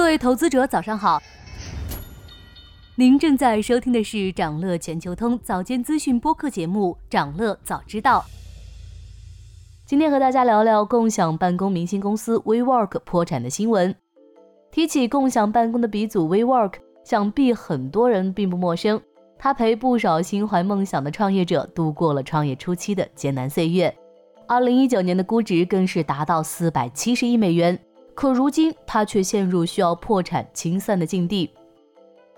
[0.00, 1.22] 各位投资者，早上好。
[2.94, 8.24] 您正在收听的是长乐全球通早间资讯播客节目《长乐早知道》。
[9.84, 13.94] 今天和大家聊聊共享办公明星公司 WeWork 破产的新闻。
[14.72, 18.98] 提起共享办公的鼻祖 WeWork，想必很多人并不陌生。
[19.38, 23.94] 他陪不少心怀梦想的创业者度过了创业初期的艰难岁月。
[24.48, 27.78] 二零一九年的估值更是达到四百七十亿美元。
[28.14, 31.50] 可如今，他却陷入需要破产清算的境地。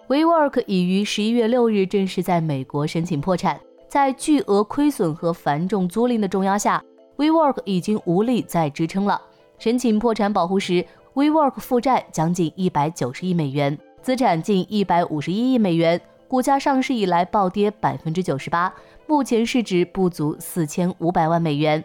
[0.08, 6.82] WeWork 已于十一月六日正式在美国申请破产，在巨额亏损和繁重租赁的重压下
[7.16, 9.20] ，WeWork 已经无力再支撑了。
[9.58, 18.72] 申请破产保护时，WeWork 负债将近一百九十亿美元，资产近一百五十一亿美元，股价上市以来暴跌百分之九十八，
[19.06, 21.82] 目前市值不足四千五百万美元。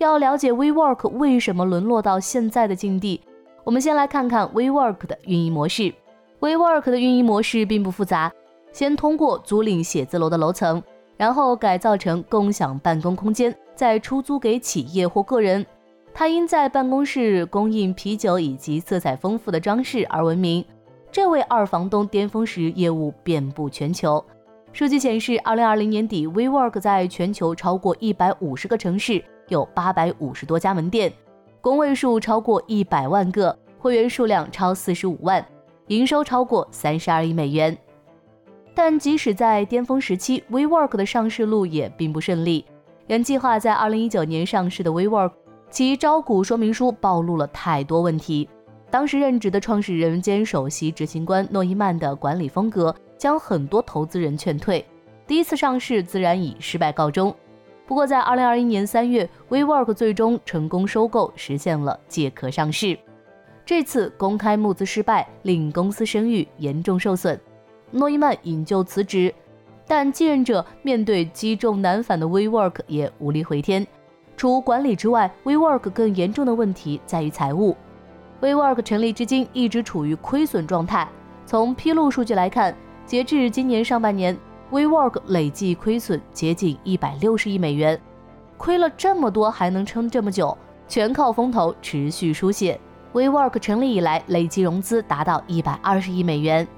[0.00, 3.20] 要了解 WeWork 为什么沦落到现在的境地，
[3.64, 5.92] 我们先来看看 WeWork 的运营模式。
[6.40, 8.32] WeWork 的运营模式并不复杂，
[8.72, 10.82] 先通过租赁写字楼的楼层，
[11.18, 15.66] 然后改造成共享办公空间，再出租给企业或个人。
[16.14, 20.64] 它因在办公室供应啤酒以及色彩丰富的装饰而闻名。
[21.12, 24.24] 这位二房东巅峰时业务遍布全球。
[24.72, 29.22] 数据显示，二零二零年底，WeWork 在全球超过一百五十个城市。
[29.48, 31.12] 有八百五十多家门店，
[31.60, 35.44] 工位数超过一百万个，会员数量超四十五万，
[35.88, 37.76] 营收超过三十二亿美元。
[38.72, 42.64] 但即使在巅峰时期，WeWork 的上市路也并不顺利。
[43.08, 45.32] 原计划在二零一九年上市的 WeWork，
[45.68, 48.48] 其招股说明书暴露了太多问题。
[48.90, 54.84] 当时任职的创始人兼首席执行官诺伊曼的管理风格，将很多投资人劝退。
[55.28, 57.32] 第一次上市自然以失败告终。
[57.86, 62.98] 不过，在二零二一年三月，WeWork 最终成功收购，实现了借壳上市。
[63.64, 67.38] 这次公开募资失败，令公司声誉严重受损，
[67.92, 69.32] 诺伊曼引咎辞职。
[69.86, 73.86] 但继任者面对积重难返的 WeWork 也无力回天。
[74.36, 77.76] 除管理之外，WeWork 更严重的问题在于财务。
[78.40, 81.06] WeWork 成立至今一直处于亏损状态。
[81.44, 82.74] 从披露数据来看，
[83.04, 84.36] 截至今年上半年。
[84.70, 88.00] WeWork 累计亏损接近一百六十亿美元，
[88.56, 90.56] 亏了这么多还能撑这么久，
[90.86, 92.80] 全靠风投持续输血。
[93.12, 96.68] WeWork 成立以来累计融资达到一百二十亿美元，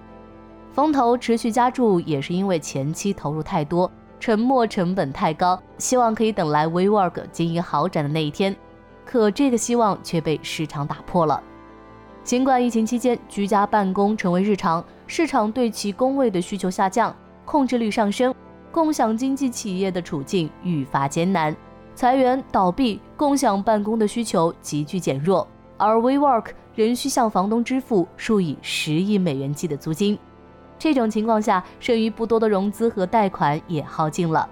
[0.72, 8.56] 风投持续加注也是因为前期投入太多，沉没成本太高，希望可以等来 WeWork 经营好转的那一天。
[9.04, 11.42] 可这个希望却被市场打破了。
[12.24, 17.14] 尽管疫情期间，居家办公成为日常，市场对其工位的需求下降。
[17.44, 18.32] 控制率上升，
[18.70, 21.54] 共享经济企业的处境愈发艰难，
[21.96, 25.46] 裁员倒闭，共享办公的需求急剧减弱，
[25.76, 26.46] 而 WeWork
[26.76, 30.16] 仍需向房东支付数以十亿美元计的租金。
[30.78, 34.48] 这种情况下，剩余不多的融资和贷款也耗尽了。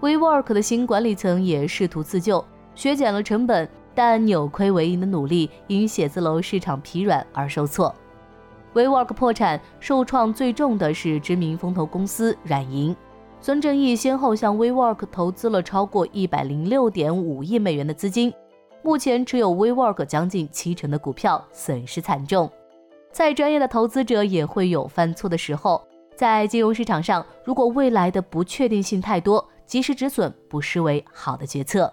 [0.00, 2.42] WeWork 的新管理层也试图自救，
[2.74, 3.68] 削减了成本，
[3.98, 7.92] 但扭亏为盈的努力因写字楼市场疲软而受挫。
[8.72, 12.94] WeWork 破产，受创最重的是知名风投公司软银。
[13.40, 18.32] 孙正义先后向 WeWork 投资了超过一百零六点五亿美元的资金，
[18.84, 22.48] 目前持有 WeWork 将近七成的股票，损失惨重。
[23.10, 25.84] 再专业的投资者也会有犯错的时候，
[26.14, 31.92] 在金融市场上，如果未来的不确定性太多，及时止损不失为好的决策。